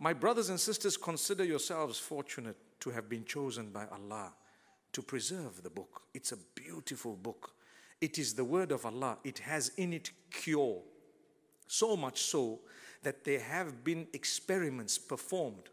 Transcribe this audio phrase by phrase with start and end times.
[0.00, 4.32] My brothers and sisters, consider yourselves fortunate to have been chosen by Allah
[4.92, 6.02] to preserve the book.
[6.14, 7.52] It's a beautiful book.
[8.00, 9.18] It is the word of Allah.
[9.24, 10.82] It has in it cure.
[11.66, 12.60] So much so
[13.02, 15.68] that there have been experiments performed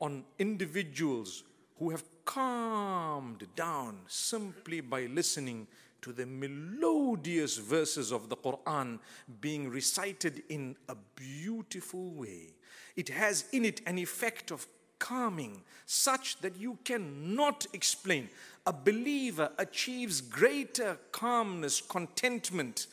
[0.00, 1.44] on individuals
[1.78, 5.68] who have calmed down simply by listening
[6.02, 8.98] to the melodious verses of the Quran
[9.40, 12.54] being recited in a beautiful way.
[12.96, 14.66] It has in it an effect of
[14.98, 18.28] calming such that you cannot explain.
[18.66, 22.86] A believer achieves greater calmness, contentment,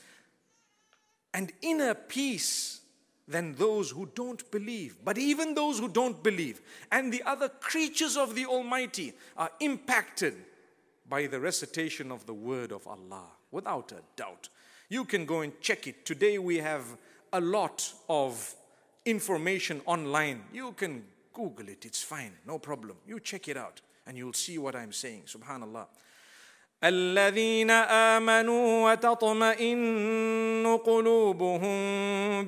[1.34, 2.82] and inner peace
[3.28, 4.98] than those who don't believe.
[5.04, 6.62] But even those who don't believe
[6.92, 10.36] and the other creatures of the Almighty are impacted
[11.09, 14.49] by the recitation of the word of Allah, without a doubt.
[14.89, 16.05] You can go and check it.
[16.05, 16.85] Today we have
[17.33, 18.55] a lot of
[19.05, 20.43] information online.
[20.53, 22.97] You can Google it, it's fine, no problem.
[23.07, 25.23] You check it out and you'll see what I'm saying.
[25.27, 25.87] Subhanallah.
[26.85, 31.79] الذين امنوا وتطمئن قلوبهم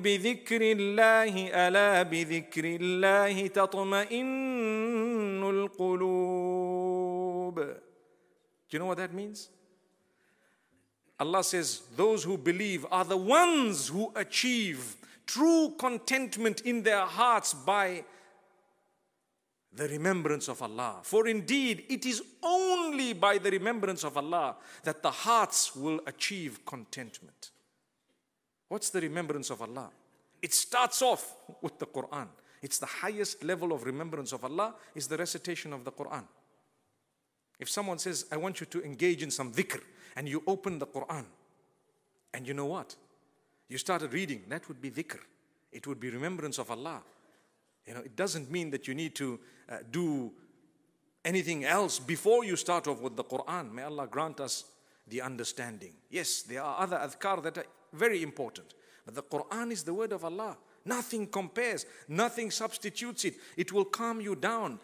[0.01, 4.46] بذكر الله الا بذكر الله تطمئن
[8.68, 9.48] Do you know what that means?
[11.18, 17.54] Allah says, Those who believe are the ones who achieve true contentment in their hearts
[17.54, 18.04] by
[19.72, 21.00] the remembrance of Allah.
[21.02, 26.64] For indeed, it is only by the remembrance of Allah that the hearts will achieve
[26.64, 27.50] contentment.
[28.68, 29.90] What's the remembrance of Allah?
[30.42, 32.28] It starts off with the Quran.
[32.62, 36.24] It's the highest level of remembrance of Allah is the recitation of the Quran.
[37.58, 39.80] If someone says, I want you to engage in some dhikr,
[40.16, 41.24] and you open the Quran,
[42.34, 42.94] and you know what?
[43.68, 45.18] You started reading, that would be dhikr.
[45.72, 47.02] It would be remembrance of Allah.
[47.86, 50.30] You know, it doesn't mean that you need to uh, do
[51.24, 53.72] anything else before you start off with the Quran.
[53.72, 54.64] May Allah grant us
[55.06, 55.92] the understanding.
[56.10, 60.12] Yes, there are other adhkar that are very important, but the Quran is the word
[60.12, 60.56] of Allah.
[60.84, 63.34] Nothing compares, nothing substitutes it.
[63.56, 64.76] It will calm you down.